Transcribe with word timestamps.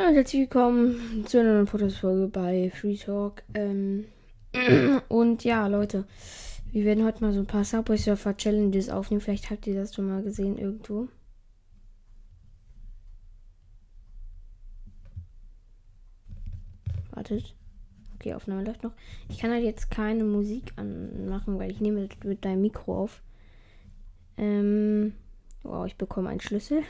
Hallo 0.00 0.14
herzlich 0.14 0.42
willkommen 0.42 1.26
zu 1.26 1.40
einer 1.40 1.54
neuen 1.54 1.66
Podcast-Folge 1.66 2.28
bei 2.28 2.70
Free 2.70 2.94
Talk. 2.94 3.42
Ähm, 3.52 4.04
und 5.08 5.42
ja, 5.42 5.66
Leute, 5.66 6.04
wir 6.70 6.84
werden 6.84 7.04
heute 7.04 7.20
mal 7.20 7.32
so 7.32 7.40
ein 7.40 7.48
paar 7.48 7.64
Subway 7.64 7.96
Surfer 7.96 8.36
Challenges 8.36 8.90
aufnehmen. 8.90 9.20
Vielleicht 9.20 9.50
habt 9.50 9.66
ihr 9.66 9.74
das 9.74 9.92
schon 9.92 10.08
mal 10.08 10.22
gesehen 10.22 10.56
irgendwo. 10.56 11.08
Wartet. 17.10 17.56
Okay, 18.14 18.34
Aufnahme 18.34 18.62
läuft 18.62 18.84
noch. 18.84 18.92
Ich 19.28 19.38
kann 19.38 19.50
halt 19.50 19.64
jetzt 19.64 19.90
keine 19.90 20.22
Musik 20.22 20.74
anmachen, 20.76 21.58
weil 21.58 21.72
ich 21.72 21.80
nehme 21.80 22.08
mit 22.22 22.44
deinem 22.44 22.62
Mikro 22.62 23.02
auf. 23.02 23.20
Ähm, 24.36 25.14
wow, 25.64 25.84
ich 25.88 25.96
bekomme 25.96 26.28
einen 26.28 26.40
Schlüssel. 26.40 26.84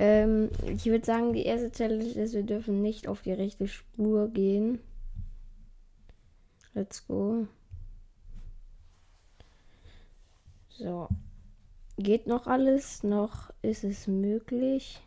Ähm, 0.00 0.50
ich 0.64 0.86
würde 0.86 1.04
sagen, 1.04 1.32
die 1.32 1.44
erste 1.44 1.72
Challenge 1.72 2.04
ist, 2.04 2.32
wir 2.32 2.44
dürfen 2.44 2.82
nicht 2.82 3.08
auf 3.08 3.22
die 3.22 3.32
rechte 3.32 3.66
Spur 3.66 4.28
gehen. 4.28 4.78
Let's 6.72 7.04
go. 7.08 7.48
So. 10.68 11.08
Geht 11.96 12.28
noch 12.28 12.46
alles? 12.46 13.02
Noch 13.02 13.52
ist 13.60 13.82
es 13.82 14.06
möglich. 14.06 15.00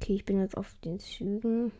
Okay, 0.00 0.14
ich 0.14 0.24
bin 0.24 0.40
jetzt 0.40 0.56
auf 0.56 0.74
den 0.82 0.98
Zügen. 0.98 1.70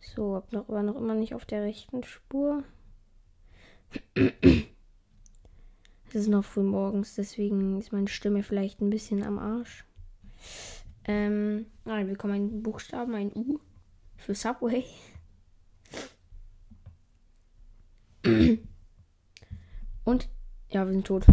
So, 0.00 0.34
hab 0.34 0.50
noch, 0.50 0.66
noch 0.68 0.96
immer 0.96 1.14
nicht 1.14 1.34
auf 1.34 1.44
der 1.44 1.60
rechten 1.60 2.04
Spur. 2.04 2.64
Es 6.16 6.22
ist 6.22 6.28
noch 6.28 6.46
früh 6.46 6.62
morgens, 6.62 7.14
deswegen 7.14 7.78
ist 7.78 7.92
meine 7.92 8.08
Stimme 8.08 8.42
vielleicht 8.42 8.80
ein 8.80 8.88
bisschen 8.88 9.22
am 9.22 9.38
Arsch. 9.38 9.84
Ähm, 11.04 11.66
nein, 11.84 12.06
wir 12.06 12.14
bekommen 12.14 12.32
einen 12.32 12.62
Buchstaben, 12.62 13.14
ein 13.14 13.30
U 13.34 13.58
für 14.16 14.34
Subway. 14.34 14.82
Und 20.04 20.30
ja, 20.70 20.86
wir 20.86 20.92
sind 20.94 21.06
tot. 21.06 21.26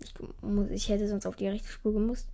Ich, 0.00 0.12
muss, 0.42 0.70
ich 0.70 0.88
hätte 0.88 1.06
sonst 1.06 1.26
auf 1.26 1.36
die 1.36 1.46
rechte 1.46 1.68
Spur 1.68 1.92
gemusst. 1.92 2.28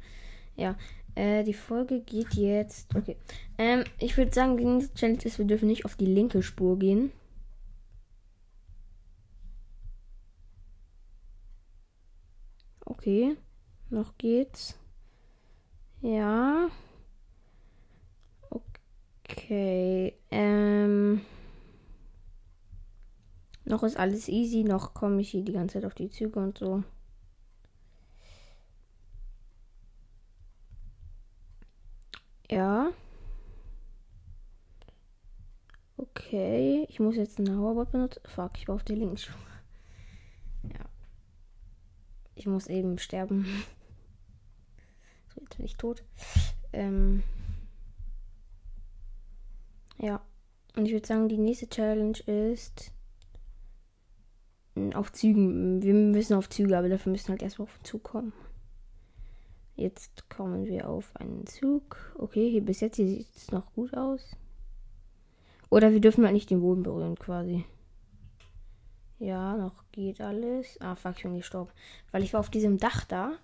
Ja, 0.57 0.79
äh, 1.15 1.45
die 1.45 1.53
Folge 1.53 2.01
geht 2.01 2.33
jetzt. 2.33 2.89
Okay. 2.97 3.19
Ähm, 3.59 3.85
ich 3.99 4.17
würde 4.17 4.33
sagen, 4.33 4.57
die 4.57 4.65
nächste 4.65 4.95
Challenge 4.95 5.25
ist, 5.25 5.37
wir 5.39 5.45
dürfen 5.45 5.69
nicht 5.69 5.85
auf 5.85 5.97
die 5.97 6.07
linke 6.07 6.43
Spur 6.43 6.79
gehen. 6.79 7.13
Okay. 12.85 13.37
Noch 13.91 14.17
geht's. 14.19 14.79
Ja. 16.01 16.69
Okay. 18.51 20.17
Ähm. 20.31 21.21
Noch 23.65 23.83
ist 23.83 23.97
alles 23.97 24.29
easy. 24.29 24.65
Noch 24.65 24.95
komme 24.95 25.21
ich 25.21 25.31
hier 25.31 25.43
die 25.45 25.53
ganze 25.53 25.75
Zeit 25.75 25.85
auf 25.85 25.95
die 25.95 26.11
Züge 26.11 26.41
und 26.41 26.59
so. 26.59 26.83
Ja. 32.51 32.91
Okay. 35.97 36.87
Ich 36.89 37.01
muss 37.01 37.17
jetzt 37.17 37.39
einen 37.39 37.59
Hoverbot 37.59 37.93
benutzen. 37.93 38.21
Fuck, 38.27 38.53
ich 38.57 38.69
war 38.69 38.75
auf 38.75 38.85
der 38.85 38.97
linken 38.97 39.17
Spur. 39.17 39.52
Ich 42.43 42.49
muss 42.49 42.67
eben 42.67 42.99
sterben. 42.99 43.47
So, 45.33 45.41
jetzt 45.41 45.57
bin 45.57 45.65
ich 45.65 45.77
tot. 45.77 46.03
Ähm 46.73 47.23
ja. 49.99 50.21
Und 50.77 50.87
ich 50.87 50.93
würde 50.93 51.07
sagen, 51.07 51.29
die 51.29 51.39
nächste 51.39 51.69
Challenge 51.69 52.19
ist 52.27 52.93
auf 54.93 55.13
Zügen. 55.13 55.81
Wir 55.83 55.95
müssen 55.95 56.35
auf 56.35 56.51
Züge, 56.51 56.77
aber 56.77 56.89
dafür 56.89 57.13
müssen 57.13 57.29
halt 57.29 57.43
erstmal 57.43 57.69
auf 57.69 57.79
den 57.79 57.85
Zug 57.85 58.03
kommen. 58.03 58.33
Jetzt 59.77 60.29
kommen 60.29 60.67
wir 60.67 60.89
auf 60.89 61.15
einen 61.17 61.47
Zug. 61.47 62.13
Okay, 62.19 62.51
hier 62.51 62.63
bis 62.65 62.81
jetzt 62.81 62.97
sieht 62.97 63.27
es 63.37 63.53
noch 63.53 63.73
gut 63.73 63.97
aus. 63.97 64.37
Oder 65.71 65.93
wir 65.93 66.01
dürfen 66.01 66.25
halt 66.25 66.35
nicht 66.35 66.51
den 66.51 66.61
Boden 66.61 66.83
berühren, 66.83 67.15
quasi. 67.15 67.65
Ja, 69.23 69.57
noch 69.57 69.85
geht 69.93 70.21
alles. 70.21 70.81
Ah, 70.81 70.97
fuck, 70.97 71.17
ich 71.17 71.23
bin 71.23 71.37
gestorben. 71.37 71.71
Weil 72.11 72.25
ich 72.25 72.33
war 72.33 72.41
auf 72.41 72.51
diesem 72.51 72.79
Dach 72.79 73.05
da. 73.05 73.35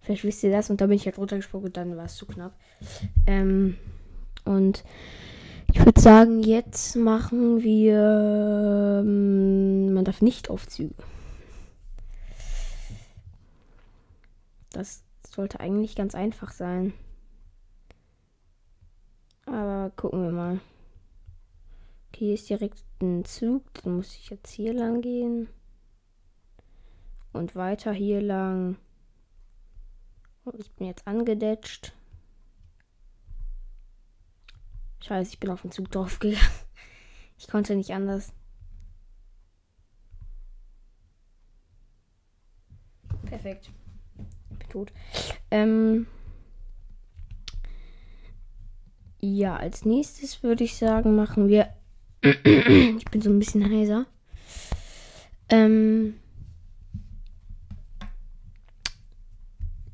Vielleicht 0.00 0.24
wisst 0.24 0.42
ihr 0.42 0.50
das. 0.50 0.70
Und 0.70 0.80
da 0.80 0.86
bin 0.86 0.96
ich 0.96 1.04
halt 1.04 1.18
runtergesprungen 1.18 1.66
und 1.66 1.76
dann 1.76 1.98
war 1.98 2.06
es 2.06 2.16
zu 2.16 2.24
knapp. 2.24 2.54
Ähm, 3.26 3.76
und 4.46 4.84
ich 5.70 5.84
würde 5.84 6.00
sagen, 6.00 6.42
jetzt 6.42 6.96
machen 6.96 7.62
wir. 7.62 9.02
Ähm, 9.04 9.92
man 9.92 10.06
darf 10.06 10.22
nicht 10.22 10.48
auf 10.48 10.66
Züge. 10.66 10.94
Das 14.70 15.04
sollte 15.28 15.60
eigentlich 15.60 15.94
ganz 15.94 16.14
einfach 16.14 16.52
sein. 16.52 16.94
Aber 19.44 19.92
gucken 19.94 20.22
wir 20.22 20.32
mal. 20.32 20.60
Hier 22.22 22.34
ist 22.34 22.48
direkt 22.48 22.84
ein 23.00 23.24
Zug. 23.24 23.64
Dann 23.82 23.96
muss 23.96 24.14
ich 24.14 24.30
jetzt 24.30 24.52
hier 24.52 24.72
lang 24.72 25.00
gehen. 25.00 25.48
Und 27.32 27.56
weiter 27.56 27.92
hier 27.92 28.20
lang. 28.20 28.76
Und 30.44 30.60
ich 30.60 30.70
bin 30.70 30.86
jetzt 30.86 31.04
angedetscht. 31.04 31.92
Scheiße, 35.00 35.32
ich 35.32 35.40
bin 35.40 35.50
auf 35.50 35.62
den 35.62 35.72
Zug 35.72 35.90
draufgegangen. 35.90 36.46
Ich 37.38 37.48
konnte 37.48 37.74
nicht 37.74 37.90
anders. 37.90 38.32
Perfekt. 43.24 43.68
Ich 44.52 44.58
bin 44.58 44.68
tot. 44.68 44.92
Ähm 45.50 46.06
ja, 49.18 49.56
als 49.56 49.84
nächstes 49.84 50.44
würde 50.44 50.62
ich 50.62 50.76
sagen, 50.76 51.16
machen 51.16 51.48
wir 51.48 51.81
ich 52.22 53.04
bin 53.10 53.20
so 53.20 53.30
ein 53.30 53.38
bisschen 53.38 53.68
heiser. 53.68 54.06
Ähm. 55.48 56.14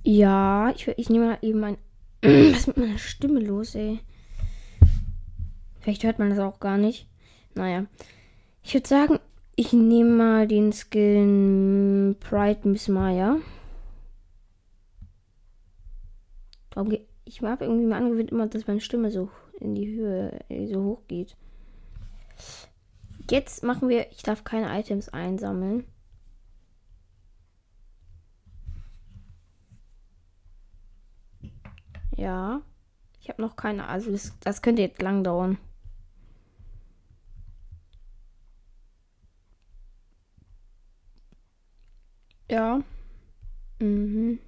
Ja, 0.05 0.71
ich, 0.71 0.89
ich 0.97 1.09
nehme 1.09 1.27
mal 1.27 1.39
eben 1.43 1.65
ein. 1.65 1.79
Was 2.23 2.61
ist 2.61 2.67
mit 2.69 2.77
meiner 2.77 2.99
Stimme 2.99 3.41
los, 3.41 3.75
ey? 3.75 4.01
Vielleicht 5.81 6.05
hört 6.05 6.19
man 6.19 6.31
das 6.31 6.39
auch 6.39 6.61
gar 6.61 6.77
nicht. 6.77 7.09
Naja. 7.55 7.87
Ich 8.63 8.75
würde 8.75 8.89
sagen, 8.89 9.19
ich 9.57 9.73
nehme 9.73 10.11
mal 10.11 10.47
den 10.47 10.73
Skin 10.73 12.17
Pride 12.21 12.69
Miss 12.69 12.89
Maya. 12.89 13.39
Ich 17.25 17.43
habe 17.43 17.65
irgendwie 17.65 17.87
mal 17.87 17.97
angewöhnt, 17.97 18.31
immer, 18.31 18.47
dass 18.47 18.67
meine 18.67 18.81
Stimme 18.81 19.11
so 19.11 19.31
in 19.59 19.75
die 19.75 19.89
Höhe 19.89 20.39
so 20.71 20.85
hoch 20.85 21.03
geht. 21.09 21.37
Jetzt 23.31 23.63
machen 23.63 23.89
wir, 23.89 24.11
ich 24.11 24.23
darf 24.23 24.45
keine 24.45 24.79
Items 24.79 25.09
einsammeln. 25.11 25.85
Ja. 32.17 32.63
Ich 33.21 33.29
habe 33.29 33.43
noch 33.43 33.57
keine, 33.57 33.87
also 33.89 34.11
das, 34.11 34.33
das 34.41 34.63
könnte 34.63 34.83
jetzt 34.83 35.03
lang 35.03 35.23
dauern. 35.23 35.59
Ja. 42.51 42.83
Mhm. 43.81 44.39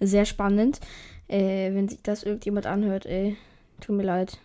Sehr 0.00 0.24
spannend. 0.24 0.80
Äh, 1.28 1.74
wenn 1.74 1.88
sich 1.88 2.02
das 2.02 2.22
irgendjemand 2.22 2.66
anhört, 2.66 3.06
ey. 3.06 3.36
Tut 3.80 3.96
mir 3.96 4.02
leid. 4.04 4.38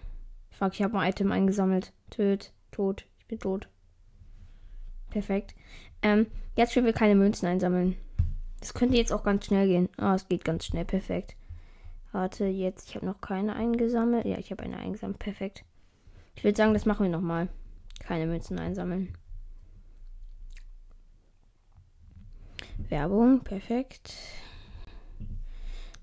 Fuck, 0.60 0.74
ich 0.74 0.84
habe 0.84 1.00
ein 1.00 1.10
Item 1.10 1.32
eingesammelt. 1.32 1.94
Töt, 2.10 2.52
tot 2.72 3.06
bin 3.30 3.40
tot. 3.40 3.70
Perfekt. 5.10 5.56
Ähm, 6.02 6.28
jetzt 6.58 6.74
können 6.74 6.86
wir 6.86 6.94
keine 6.94 7.16
Münzen 7.16 7.48
einsammeln. 7.48 7.96
Das 8.60 8.74
könnte 8.74 8.98
jetzt 8.98 9.14
auch 9.14 9.24
ganz 9.24 9.46
schnell 9.46 9.68
gehen. 9.68 9.88
Ah, 9.96 10.16
es 10.16 10.28
geht 10.28 10.44
ganz 10.44 10.66
schnell. 10.66 10.84
Perfekt. 10.84 11.38
Warte, 12.12 12.46
jetzt. 12.46 12.90
Ich 12.90 12.96
habe 12.96 13.06
noch 13.06 13.22
keine 13.22 13.56
eingesammelt. 13.56 14.26
Ja, 14.26 14.38
ich 14.38 14.52
habe 14.52 14.64
eine 14.64 14.78
eingesammelt. 14.78 15.20
Perfekt. 15.20 15.64
Ich 16.36 16.44
würde 16.44 16.58
sagen, 16.58 16.74
das 16.74 16.86
machen 16.86 17.04
wir 17.04 17.12
nochmal. 17.12 17.48
Keine 18.00 18.26
Münzen 18.26 18.60
einsammeln. 18.60 19.14
Werbung. 22.90 23.42
Perfekt. 23.46 24.14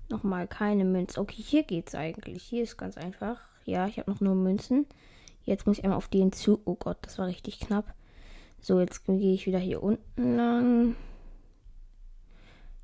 Nochmal 0.09 0.47
keine 0.47 0.85
Münzen. 0.85 1.19
Okay, 1.19 1.43
hier 1.43 1.63
geht's 1.63 1.93
eigentlich. 1.93 2.41
Hier 2.43 2.63
ist 2.63 2.77
ganz 2.77 2.97
einfach. 2.97 3.39
Ja, 3.67 3.85
ich 3.85 3.99
habe 3.99 4.09
noch 4.09 4.21
nur 4.21 4.33
Münzen. 4.33 4.85
Jetzt 5.43 5.67
muss 5.67 5.77
ich 5.77 5.83
einmal 5.83 5.97
auf 5.97 6.07
den 6.07 6.31
zu. 6.31 6.61
Oh 6.63 6.75
Gott, 6.75 6.97
das 7.01 7.19
war 7.19 7.27
richtig 7.27 7.59
knapp. 7.59 7.93
So, 8.61 8.79
jetzt 8.79 9.05
gehe 9.05 9.33
ich 9.33 9.45
wieder 9.45 9.59
hier 9.59 9.83
unten 9.83 10.37
lang. 10.37 10.95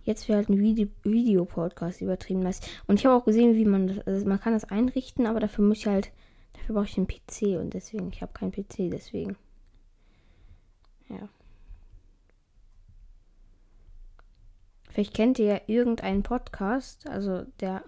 Jetzt 0.03 0.27
wäre 0.27 0.39
halt 0.39 0.49
ein 0.49 0.59
Video 0.59 0.89
Videopodcast 1.03 2.01
übertrieben 2.01 2.41
nice. 2.41 2.59
Und 2.85 2.99
ich 2.99 3.05
habe 3.05 3.15
auch 3.15 3.23
gesehen, 3.23 3.55
wie 3.55 3.63
man 3.63 3.87
das, 3.87 3.99
also 4.05 4.27
man 4.27 4.41
kann 4.41 4.51
das 4.51 4.65
einrichten, 4.65 5.25
aber 5.25 5.39
dafür 5.39 5.63
muss 5.63 5.77
ich 5.77 5.87
halt, 5.87 6.11
dafür 6.51 6.75
brauche 6.75 6.85
ich 6.85 6.97
einen 6.97 7.07
PC 7.07 7.57
und 7.61 7.73
deswegen, 7.73 8.09
ich 8.11 8.21
habe 8.21 8.33
keinen 8.33 8.51
PC, 8.51 8.91
deswegen. 8.91 9.37
Ja. 11.07 11.29
Vielleicht 14.89 15.13
kennt 15.13 15.39
ihr 15.39 15.45
ja 15.45 15.61
irgendeinen 15.67 16.23
Podcast, 16.23 17.07
also 17.07 17.45
der, 17.61 17.85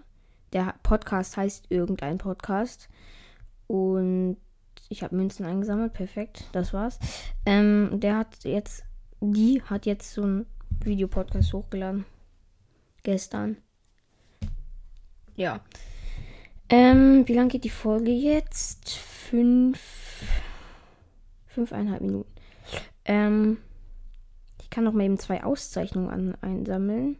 der 0.52 0.74
Podcast 0.82 1.36
heißt 1.36 1.66
irgendein 1.70 2.18
Podcast. 2.18 2.88
Und 3.66 4.36
ich 4.88 5.02
habe 5.02 5.16
Münzen 5.16 5.44
eingesammelt, 5.46 5.92
perfekt, 5.92 6.44
das 6.52 6.72
war's. 6.72 6.98
Ähm, 7.44 7.98
der 8.00 8.18
hat 8.18 8.44
jetzt, 8.44 8.84
die 9.20 9.62
hat 9.62 9.86
jetzt 9.86 10.12
so 10.12 10.22
ein 10.22 10.46
Videopodcast 10.84 11.52
hochgeladen. 11.52 12.04
Gestern. 13.02 13.56
Ja. 15.34 15.60
Ähm, 16.68 17.26
wie 17.26 17.34
lange 17.34 17.48
geht 17.48 17.64
die 17.64 17.70
Folge 17.70 18.10
jetzt? 18.10 18.90
Fünf. 18.90 20.24
Fünfeinhalb 21.46 22.02
Minuten. 22.02 22.32
Ähm, 23.04 23.58
ich 24.60 24.70
kann 24.70 24.84
noch 24.84 24.92
mal 24.92 25.04
eben 25.04 25.18
zwei 25.18 25.44
Auszeichnungen 25.44 26.10
an, 26.10 26.34
einsammeln. 26.40 27.18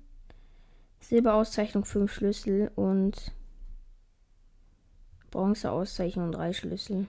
Silberauszeichnung 1.00 1.84
fünf 1.84 2.12
Schlüssel 2.12 2.70
und 2.74 3.32
Bronzeauszeichnung 5.30 6.32
drei 6.32 6.52
Schlüssel. 6.52 7.08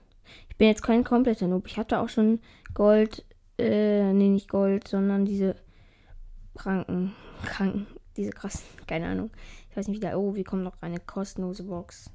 Ich 0.49 0.57
bin 0.57 0.67
jetzt 0.67 0.83
kein 0.83 1.03
kompletter 1.03 1.47
Noob. 1.47 1.67
Ich 1.67 1.77
hatte 1.77 1.99
auch 1.99 2.09
schon 2.09 2.39
Gold, 2.73 3.25
äh, 3.57 4.11
nee, 4.13 4.29
nicht 4.29 4.49
Gold, 4.49 4.87
sondern 4.87 5.25
diese 5.25 5.55
Kranken, 6.55 7.13
Kranken, 7.45 7.87
diese 8.17 8.31
krassen, 8.31 8.65
keine 8.87 9.07
Ahnung. 9.07 9.31
Ich 9.69 9.77
weiß 9.77 9.87
nicht, 9.87 9.97
wie 9.97 10.01
der, 10.01 10.19
oh, 10.19 10.35
wie 10.35 10.43
kommt 10.43 10.63
noch 10.63 10.81
eine 10.81 10.99
kostenlose 10.99 11.63
Box. 11.63 12.09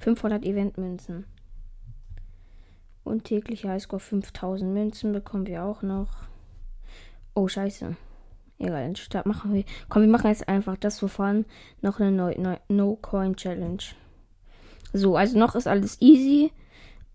500 0.00 0.44
Eventmünzen. 0.44 1.26
Und 3.02 3.24
täglicher 3.24 3.70
Highscore 3.70 4.00
5000 4.00 4.72
Münzen 4.72 5.12
bekommen 5.12 5.46
wir 5.46 5.64
auch 5.64 5.82
noch. 5.82 6.26
Oh, 7.34 7.48
scheiße. 7.48 7.96
Egal, 8.58 8.84
dann 8.84 8.96
Start 8.96 9.26
machen 9.26 9.52
wir. 9.52 9.64
Komm, 9.88 10.02
wir 10.02 10.08
machen 10.08 10.28
jetzt 10.28 10.48
einfach 10.48 10.76
das, 10.76 11.02
wovon 11.02 11.44
noch 11.82 12.00
eine 12.00 12.60
No-Coin-Challenge. 12.68 13.82
So, 14.92 15.16
also 15.16 15.38
noch 15.38 15.54
ist 15.54 15.66
alles 15.66 16.00
easy. 16.00 16.52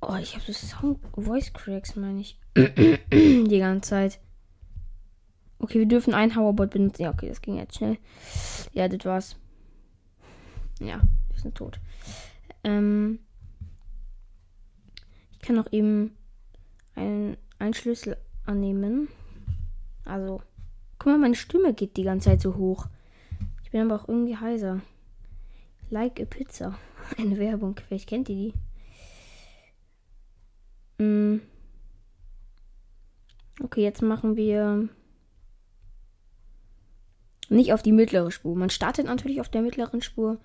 Oh, 0.02 0.16
ich 0.20 0.36
habe 0.36 0.44
so 0.46 0.54
Sound 0.54 1.00
Voice 1.16 1.52
Cracks, 1.54 1.96
meine 1.96 2.22
ich. 2.22 2.40
Die 2.56 3.60
ganze 3.60 3.90
Zeit. 3.90 4.20
Okay, 5.60 5.80
wir 5.80 5.88
dürfen 5.88 6.14
einen 6.14 6.36
Howerbot 6.36 6.72
benutzen. 6.72 7.04
Ja, 7.04 7.12
okay, 7.12 7.30
das 7.30 7.42
ging 7.42 7.58
jetzt 7.58 7.78
schnell. 7.78 7.98
Ja, 8.74 8.88
das 8.88 9.06
war's. 9.06 9.36
Ja, 10.80 11.02
wir 11.30 11.40
sind 11.40 11.56
tot. 11.56 11.80
Ähm, 12.64 13.20
ich 15.34 15.40
kann 15.40 15.60
auch 15.60 15.72
eben 15.72 16.16
einen, 16.96 17.38
einen 17.60 17.74
Schlüssel 17.74 18.18
annehmen. 18.46 19.08
Also, 20.04 20.42
guck 21.02 21.14
mal, 21.14 21.18
meine 21.18 21.34
Stimme 21.34 21.74
geht 21.74 21.98
die 21.98 22.04
ganze 22.04 22.30
Zeit 22.30 22.42
so 22.42 22.58
hoch. 22.58 22.86
Ich 23.64 23.72
bin 23.72 23.82
aber 23.82 24.00
auch 24.00 24.08
irgendwie 24.08 24.38
heiser. 24.38 24.82
Like 25.90 26.20
a 26.22 26.26
Pizza. 26.26 26.78
Eine 27.18 27.40
Werbung. 27.40 27.76
Vielleicht 27.88 28.08
kennt 28.08 28.30
ihr 28.30 28.54
die. 30.98 31.04
Mm. 31.04 31.42
Okay, 33.64 33.82
jetzt 33.82 34.04
machen 34.04 34.36
wir 34.36 34.90
nicht 37.50 37.74
auf 37.74 37.82
die 37.82 37.94
mittlere 37.94 38.30
Spur. 38.30 38.56
Man 38.56 38.70
startet 38.70 39.08
natürlich 39.08 39.42
auf 39.42 39.50
der 39.50 39.64
mittleren 39.64 40.04
Spur, 40.04 40.38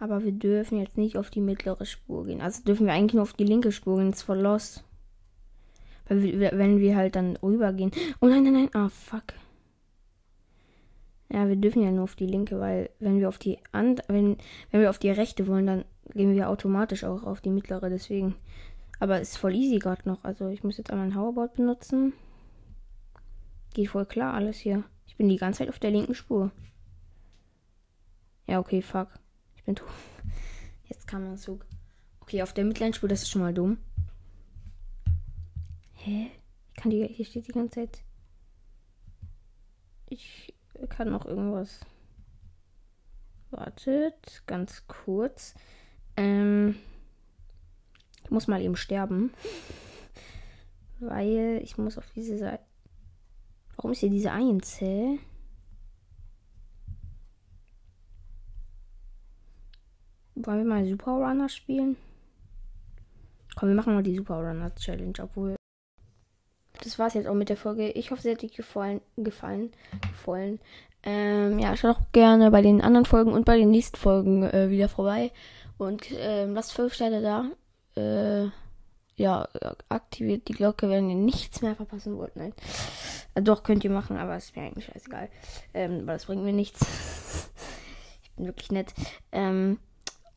aber 0.00 0.24
wir 0.24 0.32
dürfen 0.32 0.78
jetzt 0.78 0.98
nicht 0.98 1.16
auf 1.16 1.30
die 1.30 1.40
mittlere 1.40 1.86
Spur 1.86 2.26
gehen. 2.26 2.40
Also 2.40 2.64
dürfen 2.64 2.86
wir 2.86 2.92
eigentlich 2.92 3.14
nur 3.14 3.22
auf 3.22 3.34
die 3.34 3.44
linke 3.44 3.70
Spur 3.70 3.98
gehen. 3.98 4.10
Das 4.10 4.18
ist 4.18 4.26
voll 4.26 4.40
los. 4.40 4.82
Weil 6.08 6.24
wir, 6.24 6.50
wenn 6.54 6.80
wir 6.80 6.96
halt 6.96 7.14
dann 7.14 7.36
rübergehen. 7.36 7.92
Oh 8.20 8.26
nein, 8.26 8.42
nein, 8.42 8.52
nein. 8.52 8.70
Ah, 8.74 8.88
fuck. 8.88 9.22
Ja, 11.28 11.48
wir 11.48 11.56
dürfen 11.56 11.82
ja 11.82 11.90
nur 11.90 12.04
auf 12.04 12.14
die 12.14 12.26
linke, 12.26 12.60
weil 12.60 12.90
wenn 13.00 13.18
wir 13.18 13.28
auf 13.28 13.38
die 13.38 13.58
and 13.72 14.00
wenn, 14.08 14.36
wenn 14.70 14.80
wir 14.80 14.90
auf 14.90 14.98
die 14.98 15.10
rechte 15.10 15.46
wollen, 15.46 15.66
dann 15.66 15.84
gehen 16.14 16.34
wir 16.34 16.48
automatisch 16.48 17.04
auch 17.04 17.24
auf 17.24 17.40
die 17.40 17.50
mittlere, 17.50 17.90
deswegen. 17.90 18.36
Aber 19.00 19.20
es 19.20 19.30
ist 19.30 19.38
voll 19.38 19.54
easy 19.54 19.78
gerade 19.78 20.08
noch. 20.08 20.24
Also 20.24 20.48
ich 20.48 20.62
muss 20.62 20.78
jetzt 20.78 20.90
einmal 20.90 21.06
ein 21.06 21.16
Hoverboard 21.16 21.54
benutzen. 21.54 22.12
Geht 23.74 23.88
voll 23.88 24.06
klar 24.06 24.34
alles 24.34 24.58
hier. 24.58 24.84
Ich 25.06 25.16
bin 25.16 25.28
die 25.28 25.36
ganze 25.36 25.58
Zeit 25.58 25.68
auf 25.68 25.78
der 25.78 25.90
linken 25.90 26.14
Spur. 26.14 26.50
Ja, 28.46 28.60
okay, 28.60 28.80
fuck. 28.80 29.08
Ich 29.56 29.64
bin 29.64 29.74
tot. 29.74 29.88
Jetzt 30.88 31.06
kam 31.06 31.26
ein 31.26 31.36
Zug. 31.36 31.66
Okay, 32.20 32.42
auf 32.42 32.52
der 32.52 32.64
mittleren 32.64 32.94
Spur, 32.94 33.08
das 33.08 33.22
ist 33.22 33.30
schon 33.30 33.42
mal 33.42 33.52
dumm. 33.52 33.78
Hä? 35.94 36.30
Ich 36.68 36.74
kann 36.82 36.90
die, 36.90 37.06
hier 37.06 37.24
steht 37.24 37.48
die 37.48 37.52
ganze 37.52 37.80
Zeit. 37.80 38.02
Ich 40.08 40.54
kann 40.88 41.10
noch 41.10 41.24
irgendwas. 41.24 41.80
Wartet, 43.50 44.42
ganz 44.46 44.86
kurz. 44.86 45.54
Ähm, 46.16 46.76
ich 48.24 48.30
muss 48.30 48.48
mal 48.48 48.60
eben 48.60 48.76
sterben. 48.76 49.32
Weil 50.98 51.60
ich 51.62 51.78
muss 51.78 51.98
auf 51.98 52.10
diese 52.12 52.38
Seite. 52.38 52.64
Warum 53.76 53.92
ist 53.92 54.00
hier 54.00 54.10
diese 54.10 54.32
1, 54.32 54.80
hä? 54.80 55.18
Wollen 60.34 60.58
wir 60.58 60.64
mal 60.64 60.86
Super 60.86 61.12
Runner 61.12 61.48
spielen? 61.48 61.96
Komm, 63.54 63.70
wir 63.70 63.76
machen 63.76 63.94
mal 63.94 64.02
die 64.02 64.14
Super 64.14 64.36
Runner 64.36 64.74
Challenge, 64.74 65.14
obwohl. 65.20 65.55
Das 66.82 66.98
war's 66.98 67.14
jetzt 67.14 67.26
auch 67.26 67.34
mit 67.34 67.48
der 67.48 67.56
Folge. 67.56 67.90
Ich 67.90 68.10
hoffe, 68.10 68.22
sie 68.22 68.30
hat 68.30 68.42
dir 68.42 68.50
gefallen. 68.50 69.00
gefallen, 69.16 69.72
gefallen. 70.00 70.60
Ähm, 71.02 71.58
ja, 71.58 71.76
schaut 71.76 71.96
auch 71.96 72.12
gerne 72.12 72.50
bei 72.50 72.62
den 72.62 72.80
anderen 72.80 73.06
Folgen 73.06 73.32
und 73.32 73.44
bei 73.44 73.56
den 73.56 73.70
nächsten 73.70 73.96
Folgen 73.96 74.42
äh, 74.42 74.70
wieder 74.70 74.88
vorbei. 74.88 75.30
Und 75.78 76.06
ähm, 76.18 76.54
lasst 76.54 76.72
5 76.72 76.92
Sterne 76.92 77.22
da. 77.22 77.50
Äh, 78.00 78.50
ja, 79.16 79.48
aktiviert 79.88 80.48
die 80.48 80.52
Glocke, 80.52 80.90
wenn 80.90 81.08
ihr 81.08 81.16
nichts 81.16 81.62
mehr 81.62 81.74
verpassen 81.74 82.18
wollt. 82.18 82.36
Nein. 82.36 82.52
Also 83.34 83.54
doch, 83.54 83.62
könnt 83.62 83.84
ihr 83.84 83.90
machen, 83.90 84.16
aber 84.16 84.36
es 84.36 84.46
ist 84.46 84.56
mir 84.56 84.62
eigentlich 84.62 84.86
scheißegal. 84.86 85.28
Ähm, 85.74 86.06
weil 86.06 86.16
das 86.16 86.26
bringt 86.26 86.44
mir 86.44 86.52
nichts. 86.52 86.80
ich 88.22 88.30
bin 88.32 88.46
wirklich 88.46 88.70
nett. 88.70 88.92
Ähm, 89.32 89.78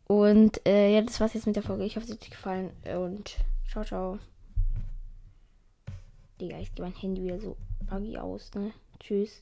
und 0.07 0.65
äh, 0.65 0.93
ja, 0.93 1.01
das 1.01 1.19
war's 1.19 1.33
jetzt 1.33 1.47
mit 1.47 1.55
der 1.55 1.63
Folge. 1.63 1.83
Ich 1.83 1.95
hoffe, 1.95 2.05
es 2.05 2.11
hat 2.11 2.21
euch 2.21 2.29
gefallen. 2.29 2.71
Und 2.95 3.37
ciao, 3.69 3.83
ciao. 3.83 4.19
Digga, 6.39 6.59
ich 6.59 6.73
gehe 6.73 6.85
mein 6.85 6.95
Handy 6.95 7.23
wieder 7.23 7.39
so 7.39 7.57
buggy 7.89 8.17
aus, 8.17 8.51
ne? 8.55 8.71
Tschüss. 8.99 9.41